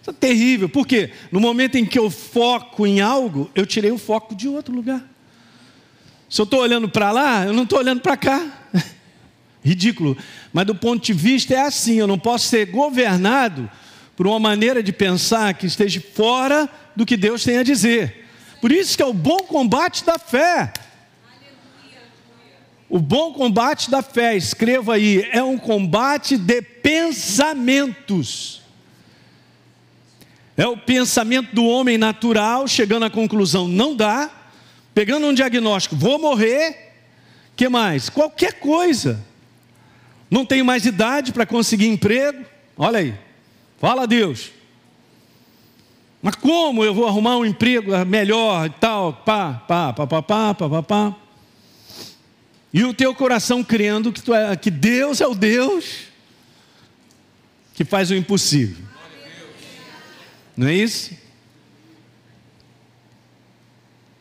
[0.00, 1.12] Isso é terrível, por quê?
[1.30, 5.04] No momento em que eu foco em algo, eu tirei o foco de outro lugar.
[6.28, 8.61] Se eu estou olhando para lá, eu não estou olhando para cá
[9.64, 10.16] ridículo.
[10.52, 13.70] Mas do ponto de vista é assim: eu não posso ser governado
[14.16, 18.26] por uma maneira de pensar que esteja fora do que Deus tem a dizer.
[18.60, 20.72] Por isso que é o bom combate da fé.
[22.88, 28.60] O bom combate da fé, escreva aí, é um combate de pensamentos.
[30.54, 34.30] É o pensamento do homem natural chegando à conclusão, não dá,
[34.94, 36.92] pegando um diagnóstico, vou morrer,
[37.56, 38.10] que mais?
[38.10, 39.31] Qualquer coisa.
[40.32, 42.42] Não tenho mais idade para conseguir emprego.
[42.74, 43.14] Olha aí.
[43.78, 44.50] Fala a Deus.
[46.22, 49.12] Mas como eu vou arrumar um emprego melhor e tal?
[49.12, 51.16] Pá, pá, pá, pá, pá, pá, pá, pá.
[52.72, 56.04] E o teu coração crendo que, tu é, que Deus é o Deus
[57.74, 58.82] que faz o impossível.
[60.56, 61.14] Não é isso?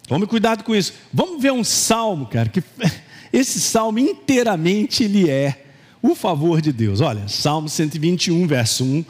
[0.10, 0.94] Tome cuidado com isso.
[1.14, 2.62] Vamos ver um salmo, cara, que
[3.32, 5.71] esse salmo inteiramente ele é
[6.02, 7.02] o favor de Deus.
[7.02, 9.06] Olha, Salmo 121, verso 1.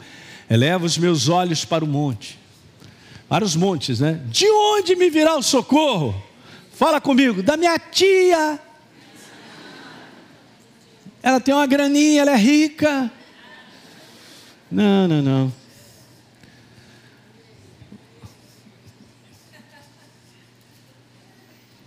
[0.50, 2.38] Eleva os meus olhos para o monte.
[3.28, 4.20] Para os montes, né?
[4.28, 6.14] De onde me virá o socorro?
[6.72, 8.60] Fala comigo, da minha tia.
[11.22, 13.10] Ela tem uma graninha, ela é rica.
[14.70, 15.52] Não, não, não.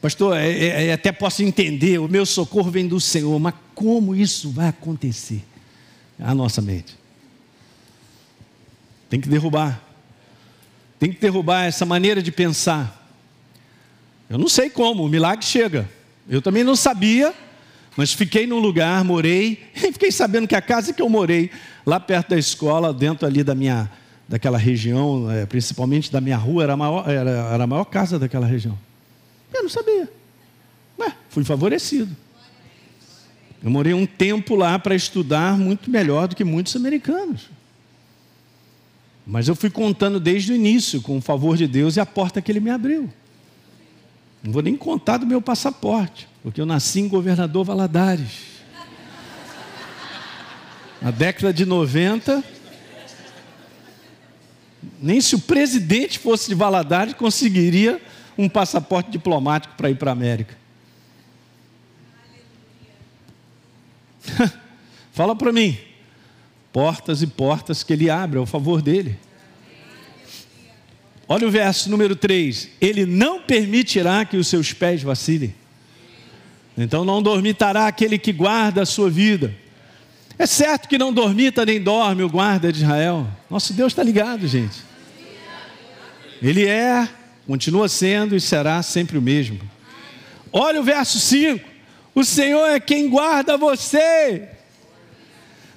[0.02, 4.15] Pastor, é, é, é, até posso entender, o meu socorro vem do Senhor, mas como
[4.15, 5.43] isso vai acontecer?
[6.17, 6.97] A nossa mente.
[9.09, 9.81] Tem que derrubar.
[10.97, 13.05] Tem que derrubar essa maneira de pensar.
[14.29, 15.88] Eu não sei como, o milagre chega.
[16.27, 17.33] Eu também não sabia,
[17.95, 21.51] mas fiquei num lugar, morei, e fiquei sabendo que a casa que eu morei,
[21.85, 23.91] lá perto da escola, dentro ali da minha,
[24.27, 28.17] daquela região, é, principalmente da minha rua, era a maior, era, era a maior casa
[28.17, 28.77] daquela região.
[29.53, 30.09] Eu não sabia.
[30.97, 32.15] Mas fui favorecido.
[33.63, 37.50] Eu morei um tempo lá para estudar muito melhor do que muitos americanos.
[39.26, 42.41] Mas eu fui contando desde o início, com o favor de Deus e a porta
[42.41, 43.10] que Ele me abriu.
[44.44, 48.56] Não vou nem contar do meu passaporte, porque eu nasci em Governador Valadares.
[51.02, 52.44] Na década de 90,
[55.02, 58.00] nem se o presidente fosse de Valadares conseguiria
[58.38, 60.56] um passaporte diplomático para ir para a América.
[65.11, 65.77] Fala para mim.
[66.71, 69.17] Portas e portas que ele abre ao favor dele.
[71.27, 75.55] Olha o verso número 3: Ele não permitirá que os seus pés vacilem.
[76.77, 79.55] Então não dormitará aquele que guarda a sua vida.
[80.38, 83.25] É certo que não dormita nem dorme o guarda de Israel.
[83.49, 84.83] Nosso Deus está ligado, gente.
[86.41, 87.07] Ele é
[87.47, 89.59] Continua sendo e será sempre o mesmo.
[90.51, 91.74] Olha o verso 5.
[92.15, 94.47] O Senhor é quem guarda você.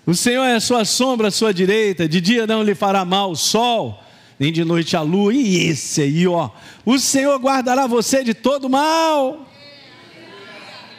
[0.07, 2.09] O Senhor é a sua sombra à sua direita.
[2.09, 4.03] De dia não lhe fará mal o sol,
[4.39, 5.35] nem de noite a lua.
[5.35, 6.51] E esse aí, ó.
[6.87, 9.47] O Senhor guardará você de todo mal.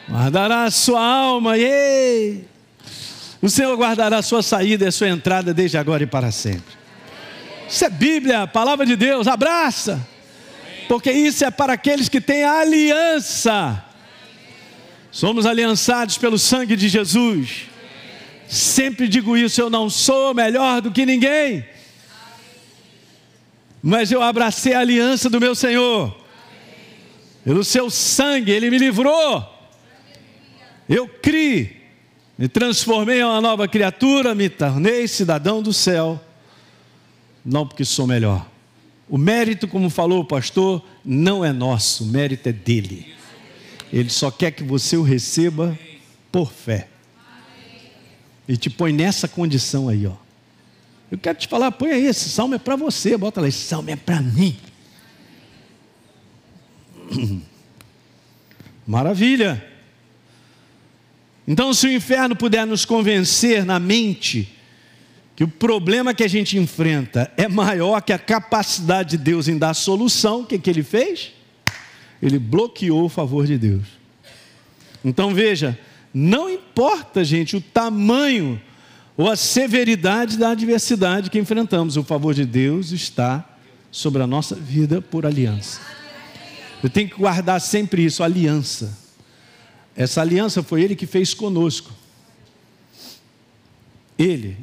[0.08, 1.56] Guardará a sua alma.
[1.56, 2.44] Ei.
[3.40, 6.78] O Senhor guardará a sua saída e a sua entrada desde agora e para sempre.
[7.66, 9.26] Isso é Bíblia, palavra de Deus.
[9.26, 10.06] Abraça
[10.90, 13.80] porque isso é para aqueles que têm aliança.
[15.10, 17.66] Somos aliançados pelo sangue de Jesus.
[18.48, 21.64] Sempre digo isso, eu não sou melhor do que ninguém.
[23.82, 26.16] Mas eu abracei a aliança do meu Senhor.
[27.44, 29.44] Pelo seu sangue, ele me livrou.
[30.88, 31.80] Eu criei,
[32.36, 36.20] me transformei em uma nova criatura, me tornei cidadão do céu.
[37.44, 38.46] Não porque sou melhor,
[39.08, 43.19] o mérito, como falou o pastor, não é nosso, o mérito é dele.
[43.92, 45.76] Ele só quer que você o receba
[46.30, 46.88] por fé.
[48.48, 50.14] E te põe nessa condição aí, ó.
[51.10, 53.90] Eu quero te falar, põe aí, esse salmo é para você, bota lá, esse salmo
[53.90, 54.56] é para mim.
[58.86, 59.64] Maravilha.
[61.46, 64.56] Então, se o inferno puder nos convencer na mente
[65.34, 69.58] que o problema que a gente enfrenta é maior que a capacidade de Deus em
[69.58, 71.32] dar solução, o que, que ele fez?
[72.22, 73.86] Ele bloqueou o favor de Deus.
[75.04, 75.78] Então veja,
[76.12, 78.60] não importa, gente, o tamanho
[79.16, 83.46] ou a severidade da adversidade que enfrentamos, o favor de Deus está
[83.90, 85.80] sobre a nossa vida por aliança.
[86.82, 88.96] Eu tenho que guardar sempre isso, aliança.
[89.94, 91.92] Essa aliança foi Ele que fez conosco.
[94.18, 94.56] Ele,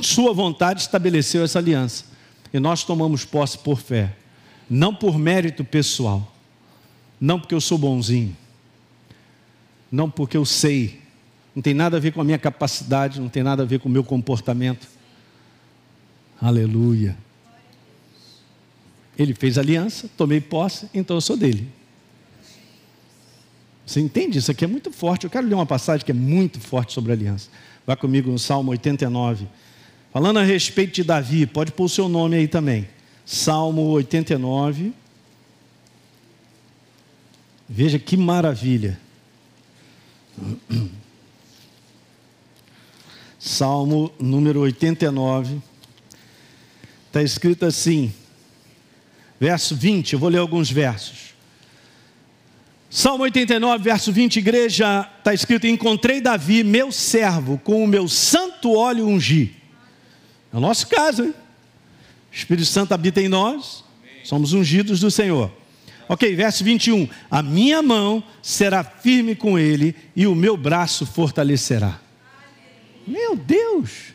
[0.00, 2.04] sua vontade estabeleceu essa aliança.
[2.52, 4.14] E nós tomamos posse por fé,
[4.68, 6.34] não por mérito pessoal,
[7.20, 8.36] não porque eu sou bonzinho,
[9.90, 11.00] não porque eu sei,
[11.54, 13.88] não tem nada a ver com a minha capacidade, não tem nada a ver com
[13.88, 14.88] o meu comportamento.
[16.40, 17.16] Aleluia.
[19.18, 21.68] Ele fez aliança, tomei posse, então eu sou dele.
[23.84, 24.38] Você entende?
[24.38, 25.24] Isso aqui é muito forte.
[25.24, 27.50] Eu quero ler uma passagem que é muito forte sobre aliança.
[27.84, 29.46] Vá comigo no Salmo 89.
[30.12, 32.88] Falando a respeito de Davi, pode pôr o seu nome aí também.
[33.26, 34.92] Salmo 89.
[37.72, 38.98] Veja que maravilha.
[43.38, 45.62] Salmo número 89.
[47.06, 48.12] Está escrito assim,
[49.38, 51.30] verso 20, eu vou ler alguns versos.
[52.90, 58.72] Salmo 89, verso 20, igreja, está escrito: Encontrei Davi, meu servo, com o meu santo
[58.72, 59.54] óleo ungi.
[60.52, 61.34] É o nosso caso, hein?
[62.32, 63.84] O Espírito Santo habita em nós,
[64.24, 65.59] somos ungidos do Senhor.
[66.12, 67.08] Ok, verso 21.
[67.30, 72.00] A minha mão será firme com ele e o meu braço fortalecerá.
[73.06, 74.12] Meu Deus!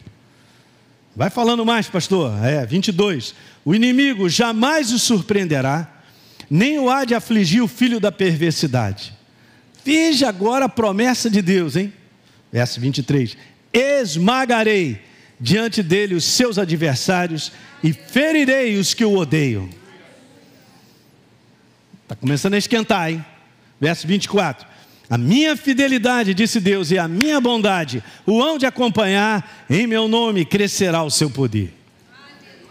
[1.16, 2.34] Vai falando mais, pastor.
[2.44, 3.34] É, 22.
[3.64, 5.90] O inimigo jamais o surpreenderá
[6.50, 9.14] nem o há de afligir o filho da perversidade.
[9.82, 11.94] Veja agora a promessa de Deus, hein?
[12.52, 13.38] Verso 23:
[13.72, 15.02] Esmagarei
[15.40, 19.70] diante dele os seus adversários e ferirei os que o odeiam.
[22.06, 23.26] Está começando a esquentar, hein?
[23.80, 24.66] Verso 24:
[25.10, 30.08] A minha fidelidade, disse Deus, e a minha bondade o hão de acompanhar, em meu
[30.08, 31.74] nome crescerá o seu poder.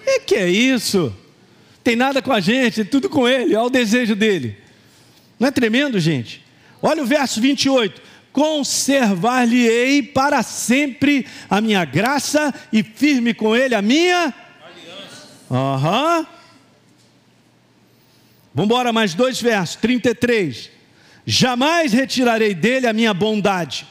[0.07, 1.15] E que é isso?
[1.85, 4.57] tem nada com a gente, tudo com Ele, olha o desejo dele.
[5.39, 6.43] Não é tremendo, gente?
[6.81, 8.01] Olha o verso 28.
[8.33, 15.29] Conservar-lhe-ei para sempre a minha graça e firme com Ele a minha aliança.
[15.51, 16.19] Aham.
[16.21, 16.27] Uhum.
[18.55, 19.77] Vamos embora, mais dois versos.
[19.77, 20.71] 33.
[21.27, 23.87] Jamais retirarei dele a minha bondade,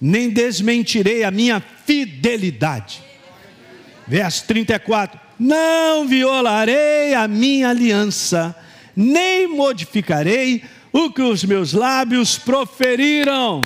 [0.00, 3.02] nem desmentirei a minha fidelidade.
[4.06, 8.54] Verso 34 não violarei a minha aliança,
[8.94, 10.62] nem modificarei
[10.92, 13.60] o que os meus lábios proferiram.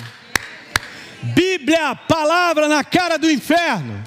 [1.21, 4.03] Bíblia, palavra na cara do inferno.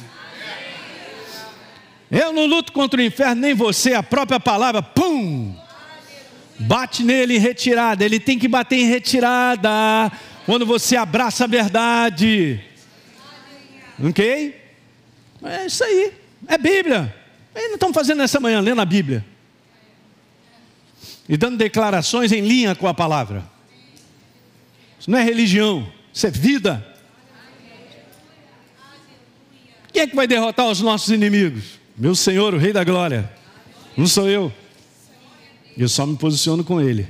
[2.11, 5.62] Eu não luto contra o inferno, nem você, a própria palavra, pum!
[6.63, 9.71] Bate nele em retirada, ele tem que bater em retirada
[10.47, 12.61] quando você abraça a verdade.
[14.03, 14.61] Ok?
[15.45, 16.13] É isso aí,
[16.47, 17.15] é Bíblia.
[17.55, 19.25] Eles não estão fazendo nessa manhã, lendo a Bíblia.
[21.29, 23.45] E dando declarações em linha com a palavra.
[24.99, 26.87] Isso não é religião, isso é vida.
[29.93, 31.79] Quem é que vai derrotar os nossos inimigos?
[31.97, 33.31] Meu Senhor, o Rei da Glória.
[33.97, 34.53] Não sou eu.
[35.77, 37.09] Eu só me posiciono com Ele.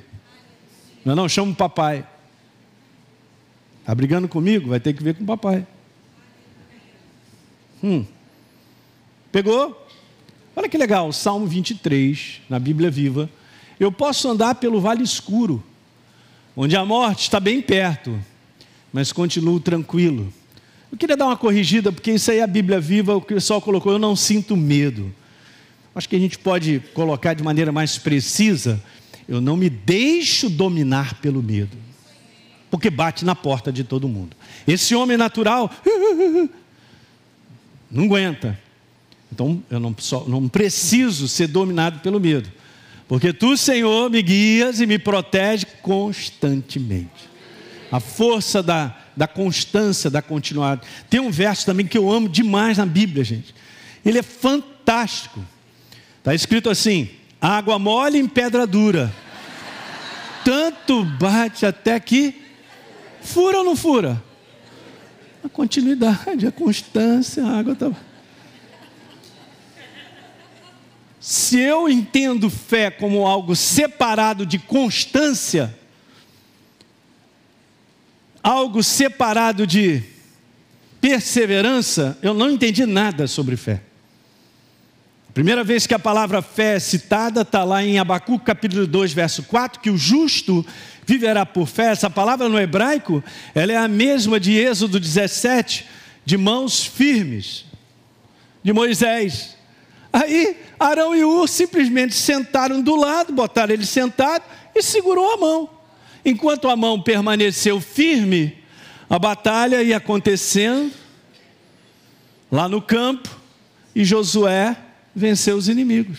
[1.05, 2.07] Não, não, chamo o papai.
[3.81, 4.71] Está brigando comigo?
[4.71, 5.67] Vai ter que ver com o papai.
[7.83, 8.05] Hum.
[9.33, 9.87] Pegou?
[10.55, 13.29] Olha que legal, Salmo 23, na Bíblia Viva.
[13.81, 15.65] Eu posso andar pelo vale escuro,
[16.55, 18.17] onde a morte está bem perto,
[18.93, 20.33] mas continuo tranquilo.
[20.93, 23.93] Eu queria dar uma corrigida, porque isso aí é a Bíblia Viva, o pessoal colocou,
[23.93, 25.13] eu não sinto medo.
[25.95, 28.83] Acho que a gente pode colocar de maneira mais precisa,
[29.29, 31.77] eu não me deixo dominar pelo medo,
[32.71, 34.37] porque bate na porta de todo mundo.
[34.67, 35.71] Esse homem natural
[37.91, 38.59] não aguenta.
[39.31, 42.51] Então eu não, só, não preciso ser dominado pelo medo,
[43.07, 47.31] porque tu, Senhor, me guias e me protege constantemente.
[47.91, 50.81] A força da, da constância, da continuidade.
[51.11, 53.55] Tem um verso também que eu amo demais na Bíblia, gente.
[54.03, 55.45] Ele é fantástico.
[56.23, 59.13] Está escrito assim: água mole em pedra dura.
[60.45, 62.41] Tanto bate até que
[63.21, 64.23] fura ou não fura?
[65.43, 67.91] A continuidade, a constância, a água está.
[71.19, 75.77] Se eu entendo fé como algo separado de constância,
[78.41, 80.05] algo separado de
[81.01, 83.83] perseverança, eu não entendi nada sobre fé.
[85.35, 89.43] Primeira vez que a palavra fé é citada está lá em Abacuque capítulo 2, verso
[89.45, 90.65] 4, que o justo
[91.07, 91.87] viverá por fé.
[91.87, 95.87] Essa palavra no hebraico, ela é a mesma de Êxodo 17,
[96.23, 97.65] de mãos firmes,
[98.63, 99.57] de Moisés.
[100.13, 105.71] Aí Arão e Ur simplesmente sentaram do lado, botaram ele sentado e segurou a mão.
[106.27, 108.59] Enquanto a mão permaneceu firme,
[109.09, 110.93] a batalha ia acontecendo
[112.51, 113.31] lá no campo
[113.97, 114.77] e Josué
[115.15, 116.19] venceu os inimigos.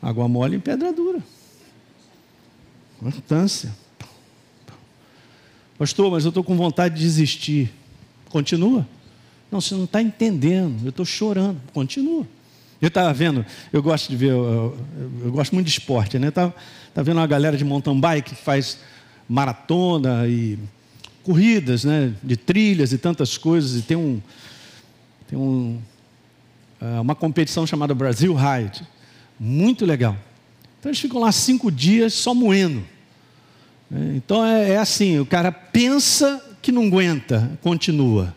[0.00, 1.22] Água mole em pedra dura.
[2.98, 3.72] Constância.
[5.78, 7.72] Pastor, mas eu estou com vontade de desistir.
[8.28, 8.86] Continua.
[9.50, 11.60] Não, você não está entendendo, eu estou chorando.
[11.72, 12.26] Continua.
[12.80, 14.78] Eu estava vendo, eu gosto de ver, eu, eu,
[15.26, 16.28] eu gosto muito de esporte, né?
[16.28, 16.54] Estava
[16.96, 18.78] vendo uma galera de mountain bike que faz
[19.28, 20.58] maratona e
[21.22, 22.12] corridas, né?
[22.22, 23.78] De trilhas e tantas coisas.
[23.78, 24.20] E tem um,
[25.32, 25.80] tem um,
[26.78, 28.86] é, uma competição chamada Brasil Ride,
[29.40, 30.14] muito legal.
[30.78, 32.84] Então eles ficam lá cinco dias só moendo.
[33.90, 38.36] É, então é, é assim: o cara pensa que não aguenta, continua.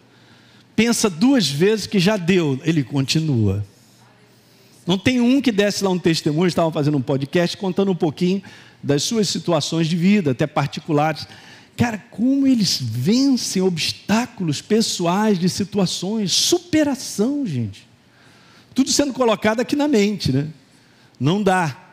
[0.74, 3.66] Pensa duas vezes que já deu, ele continua.
[4.88, 8.42] Não tem um que desse lá um testemunho, estavam fazendo um podcast contando um pouquinho
[8.82, 11.28] das suas situações de vida, até particulares.
[11.78, 17.86] Cara, como eles vencem obstáculos pessoais de situações, superação, gente.
[18.74, 20.48] Tudo sendo colocado aqui na mente, né?
[21.20, 21.86] Não dá.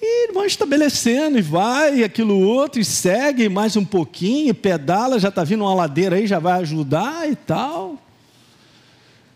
[0.00, 5.28] E vão estabelecendo, e vai, e aquilo outro, e segue mais um pouquinho, pedala, já
[5.28, 8.00] está vindo uma ladeira aí, já vai ajudar e tal.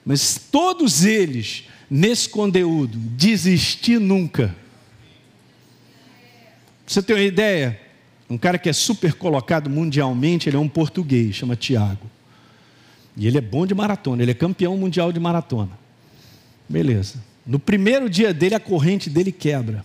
[0.05, 4.55] Mas todos eles, nesse conteúdo, desistir nunca.
[6.87, 7.81] Você ter uma ideia?
[8.33, 12.11] Um cara que é super colocado mundialmente, ele é um português, chama Tiago.
[13.15, 15.73] E ele é bom de maratona, ele é campeão mundial de maratona.
[16.67, 17.17] Beleza.
[17.47, 19.85] No primeiro dia dele, a corrente dele quebra.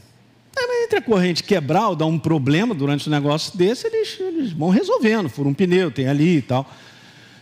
[0.58, 4.52] É, entre a corrente quebrar ou dar um problema durante um negócio desse, eles, eles
[4.54, 5.28] vão resolvendo.
[5.28, 6.72] Fura um pneu, tem ali e tal.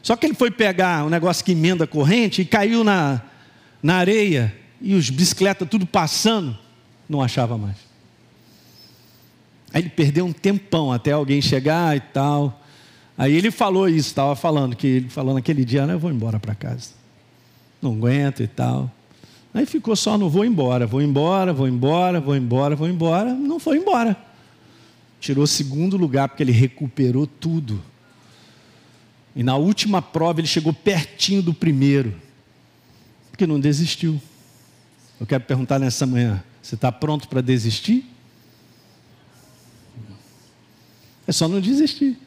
[0.01, 3.21] Só que ele foi pegar um negócio que emenda a corrente e caiu na,
[3.83, 6.57] na areia e os bicicletas tudo passando,
[7.07, 7.84] não achava mais.
[9.73, 12.61] Aí ele perdeu um tempão até alguém chegar e tal.
[13.17, 16.53] Aí ele falou isso, estava falando, que ele falou naquele dia, eu vou embora para
[16.53, 16.91] casa.
[17.81, 18.91] Não aguento e tal.
[19.53, 23.33] Aí ficou só no vou embora, vou embora, vou embora, vou embora, vou embora.
[23.33, 24.17] Não foi embora.
[25.19, 27.81] Tirou segundo lugar porque ele recuperou tudo.
[29.35, 32.13] E na última prova ele chegou pertinho do primeiro,
[33.29, 34.21] porque não desistiu.
[35.19, 38.05] Eu quero perguntar nessa manhã: você está pronto para desistir?
[41.27, 42.17] É só não desistir.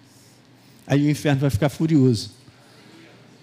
[0.87, 2.33] Aí o inferno vai ficar furioso.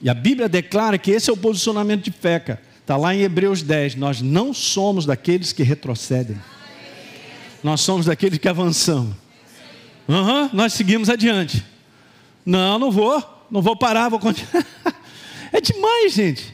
[0.01, 2.61] E a Bíblia declara que esse é o posicionamento de cara.
[2.81, 3.95] Está lá em Hebreus 10.
[3.95, 6.37] Nós não somos daqueles que retrocedem.
[7.63, 9.15] Nós somos daqueles que avançamos.
[10.07, 11.63] Uhum, nós seguimos adiante.
[12.45, 14.65] Não, não vou não vou parar, vou continuar.
[15.51, 16.53] É demais, gente.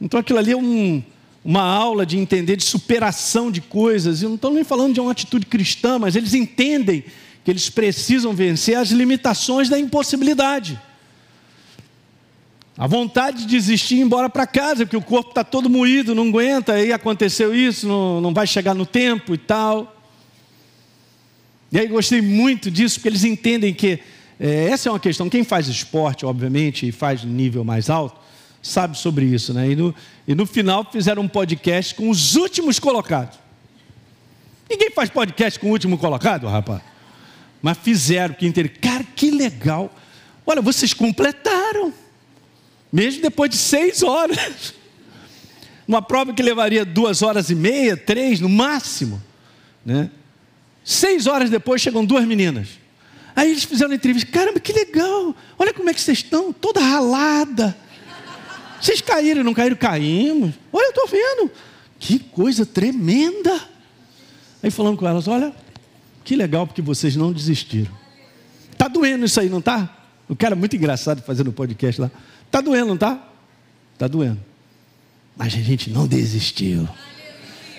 [0.00, 1.00] Então aquilo ali é um,
[1.44, 4.22] uma aula de entender de superação de coisas.
[4.22, 7.04] E não estou nem falando de uma atitude cristã, mas eles entendem
[7.44, 10.80] que eles precisam vencer as limitações da impossibilidade.
[12.76, 16.14] A vontade de desistir e ir embora para casa, porque o corpo está todo moído,
[16.14, 19.94] não aguenta, aí aconteceu isso, não, não vai chegar no tempo e tal.
[21.70, 24.00] E aí gostei muito disso, porque eles entendem que
[24.40, 25.28] é, essa é uma questão.
[25.28, 28.18] Quem faz esporte, obviamente, e faz nível mais alto,
[28.62, 29.52] sabe sobre isso.
[29.52, 29.70] Né?
[29.70, 29.94] E, no,
[30.26, 33.38] e no final fizeram um podcast com os últimos colocados.
[34.68, 36.93] Ninguém faz podcast com o último colocado, rapaz.
[37.64, 38.78] Mas fizeram, que inter...
[38.78, 39.90] Cara, que legal.
[40.44, 41.94] Olha, vocês completaram.
[42.92, 44.74] Mesmo depois de seis horas.
[45.88, 49.22] Uma prova que levaria duas horas e meia, três no máximo.
[49.82, 50.10] Né?
[50.84, 52.68] Seis horas depois chegam duas meninas.
[53.34, 56.80] Aí eles fizeram uma entrevista, caramba, que legal, olha como é que vocês estão, toda
[56.80, 57.74] ralada.
[58.78, 59.74] Vocês caíram, não caíram?
[59.74, 60.54] Caímos.
[60.70, 61.50] Olha, eu estou vendo.
[61.98, 63.58] Que coisa tremenda.
[64.62, 65.63] Aí falando com elas, olha,
[66.24, 67.92] que legal porque vocês não desistiram.
[68.76, 69.94] Tá doendo isso aí, não tá?
[70.28, 72.10] O cara é muito engraçado fazendo podcast lá.
[72.50, 73.22] Tá doendo, não tá?
[73.98, 74.40] Tá doendo.
[75.36, 76.88] Mas a gente não desistiu.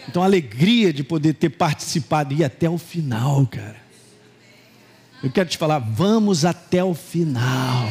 [0.08, 3.78] Então a alegria de poder ter participado e ir até o final, cara.
[5.24, 7.90] Eu quero te falar, vamos até o final.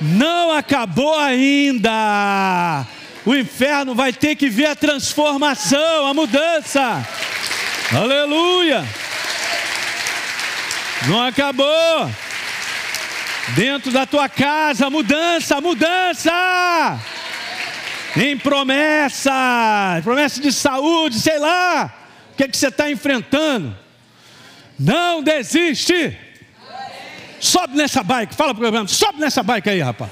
[0.00, 2.84] Não acabou ainda.
[3.24, 7.06] O inferno vai ter que ver a transformação, a mudança.
[7.92, 8.84] Aleluia.
[11.06, 12.10] Não acabou.
[13.54, 16.32] Dentro da tua casa, mudança, mudança.
[18.16, 21.92] Em promessa, promessa de saúde, sei lá.
[22.32, 23.76] O que, é que você está enfrentando?
[24.78, 26.16] Não desiste.
[27.40, 30.10] Sobe nessa bike, fala para o sobe nessa bike aí, rapaz.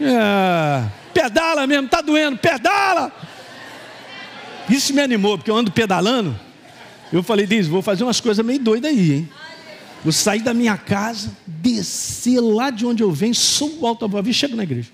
[0.00, 3.12] É, pedala mesmo, tá doendo, pedala.
[4.68, 6.38] Isso me animou, porque eu ando pedalando.
[7.12, 9.30] Eu falei, Diz, vou fazer umas coisas meio doidas aí, hein?
[10.04, 14.20] Vou sair da minha casa, descer lá de onde eu venho, subo o alto da
[14.20, 14.90] e chego na igreja.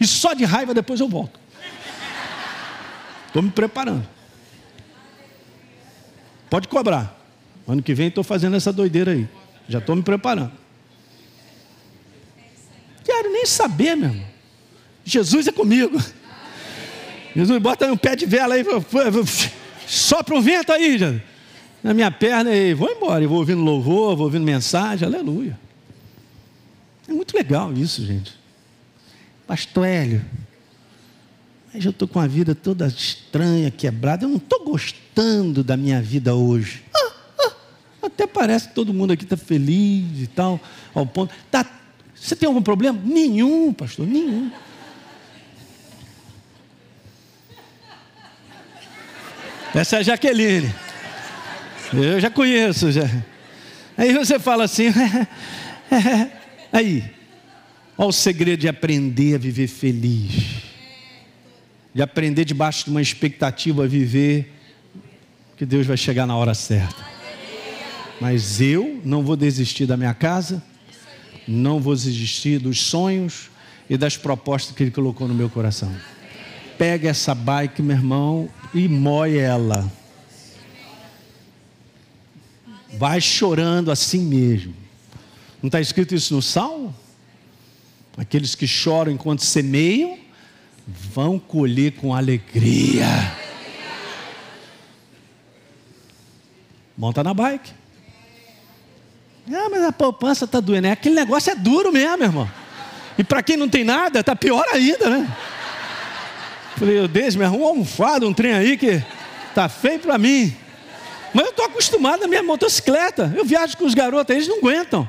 [0.00, 1.38] E só de raiva depois eu volto.
[3.28, 4.04] Estou me preparando.
[6.50, 7.16] Pode cobrar.
[7.66, 9.28] Ano que vem estou fazendo essa doideira aí.
[9.68, 10.52] Já estou me preparando.
[13.04, 14.26] Quero nem saber, meu irmão.
[15.04, 16.02] Jesus é comigo.
[17.34, 18.64] Jesus, bota um pé de vela aí,
[19.86, 20.98] sopra um vento aí,
[21.82, 23.24] na minha perna e vou embora.
[23.24, 25.58] Eu vou ouvindo louvor, vou ouvindo mensagem, aleluia.
[27.08, 28.40] É muito legal isso, gente.
[29.46, 30.24] Pastor Hélio,
[31.74, 34.24] Mas eu estou com a vida toda estranha, quebrada.
[34.24, 36.84] Eu não estou gostando da minha vida hoje.
[36.94, 37.52] Ah, ah,
[38.02, 40.60] até parece que todo mundo aqui está feliz e tal,
[40.94, 41.34] ao ponto.
[41.50, 41.66] Tá,
[42.14, 43.00] você tem algum problema?
[43.04, 44.50] Nenhum, pastor, nenhum.
[49.74, 50.72] Essa é a Jaqueline.
[51.92, 53.08] Eu já conheço, já.
[53.96, 54.86] Aí você fala assim,
[56.72, 57.04] aí,
[57.98, 60.72] olha o segredo de aprender a viver feliz
[61.94, 64.52] de aprender debaixo de uma expectativa a viver
[65.56, 67.04] que Deus vai chegar na hora certa.
[68.20, 70.62] Mas eu não vou desistir da minha casa,
[71.46, 73.50] não vou desistir dos sonhos
[73.90, 75.92] e das propostas que Ele colocou no meu coração.
[76.78, 79.90] Pega essa bike, meu irmão, e moe ela.
[82.92, 84.74] Vai chorando assim mesmo.
[85.62, 86.94] Não está escrito isso no Salmo?
[88.16, 90.18] Aqueles que choram enquanto semeiam,
[90.86, 93.06] vão colher com alegria.
[96.96, 97.72] Monta na bike.
[99.48, 100.86] Ah, mas a poupança está doendo.
[100.86, 102.50] É, aquele negócio é duro mesmo, irmão.
[103.18, 105.36] E para quem não tem nada, está pior ainda, né?
[106.76, 109.02] Falei, eu me arruma um almofado, um trem aí que
[109.54, 110.54] tá feio para mim.
[111.34, 113.32] Mas eu estou acostumado na minha motocicleta.
[113.36, 115.08] Eu viajo com os garotos, eles não aguentam.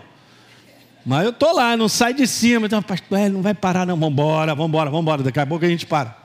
[1.05, 2.65] Mas eu estou lá, não sai de cima.
[2.65, 3.95] Então, pastor, ele não vai parar, não.
[3.95, 5.23] Embora, vamos embora.
[5.23, 6.17] Daqui a pouco a gente para.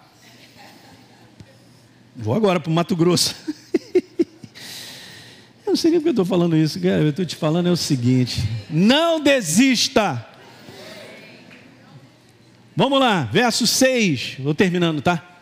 [2.15, 3.35] Vou agora para o Mato Grosso.
[4.19, 7.03] eu não sei nem porque eu estou falando isso, cara.
[7.03, 10.25] Eu estou te falando é o seguinte: não desista.
[12.77, 14.37] Vamos lá, verso 6.
[14.39, 15.38] Vou terminando, tá?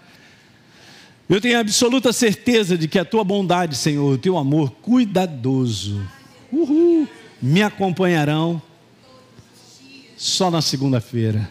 [1.29, 6.01] Eu tenho absoluta certeza de que a tua bondade, Senhor, o teu amor cuidadoso,
[6.53, 7.09] uhul,
[7.43, 8.63] me acompanharão
[10.17, 11.51] só na segunda-feira.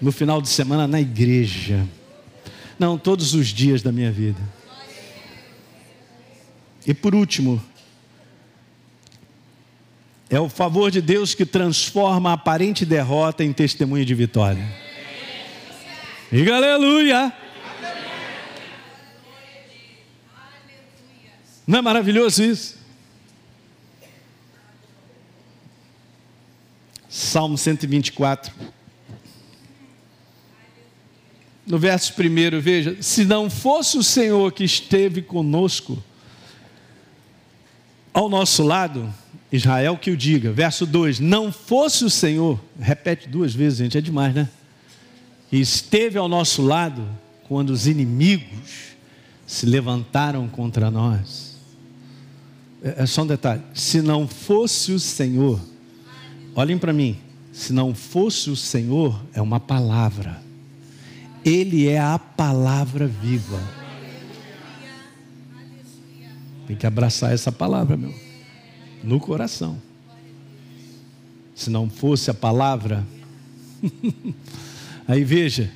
[0.00, 1.84] No final de semana na igreja.
[2.78, 4.40] Não, todos os dias da minha vida.
[6.86, 7.60] E por último,
[10.30, 14.64] é o favor de Deus que transforma a aparente derrota em testemunho de vitória.
[16.30, 17.43] Diga aleluia!
[21.66, 22.76] Não é maravilhoso isso?
[27.08, 28.52] Salmo 124.
[31.66, 36.02] No verso primeiro, veja: se não fosse o Senhor que esteve conosco,
[38.12, 39.12] ao nosso lado,
[39.50, 40.52] Israel que o diga.
[40.52, 44.48] Verso 2: não fosse o Senhor, repete duas vezes, gente, é demais, né?
[45.50, 47.06] E esteve ao nosso lado
[47.48, 48.94] quando os inimigos
[49.46, 51.53] se levantaram contra nós.
[52.84, 55.58] É, é só um detalhe: se não fosse o Senhor,
[56.54, 57.16] Olhem para mim.
[57.52, 60.40] Se não fosse o Senhor, é uma palavra.
[61.44, 63.60] Ele é a palavra viva.
[66.66, 68.14] Tem que abraçar essa palavra, meu.
[69.02, 69.80] No coração.
[71.54, 73.04] Se não fosse a palavra.
[75.06, 75.70] Aí veja,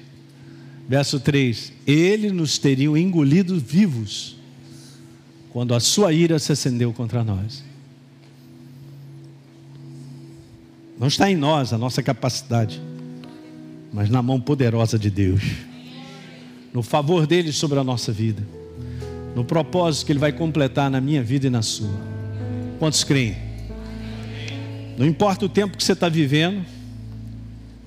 [0.88, 4.36] verso 3: Ele nos teria engolido vivos,
[5.58, 7.64] quando a sua ira se acendeu contra nós.
[10.96, 12.80] Não está em nós a nossa capacidade,
[13.92, 15.42] mas na mão poderosa de Deus.
[16.72, 18.40] No favor dele sobre a nossa vida.
[19.34, 21.90] No propósito que ele vai completar na minha vida e na sua.
[22.78, 23.36] Quantos creem?
[24.96, 26.64] Não importa o tempo que você está vivendo,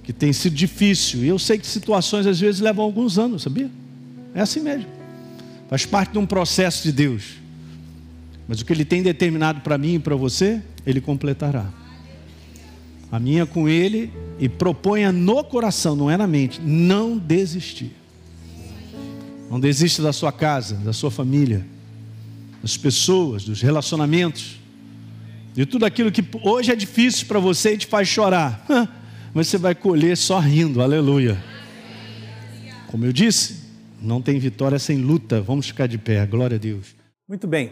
[0.03, 1.23] que tem sido difícil.
[1.23, 3.71] E eu sei que situações às vezes levam alguns anos, sabia?
[4.35, 4.87] É assim mesmo.
[5.69, 7.39] Faz parte de um processo de Deus.
[8.51, 11.71] Mas o que Ele tem determinado para mim e para você, Ele completará
[13.11, 17.91] a minha com ele e proponha no coração, não é na mente, não desistir.
[19.49, 21.65] Não desista da sua casa, da sua família,
[22.61, 24.57] das pessoas, dos relacionamentos,
[25.53, 28.65] de tudo aquilo que hoje é difícil para você e te faz chorar,
[29.33, 31.43] mas você vai colher só rindo, aleluia.
[32.87, 33.65] Como eu disse,
[34.01, 36.95] não tem vitória sem luta, vamos ficar de pé, glória a Deus.
[37.27, 37.71] Muito bem,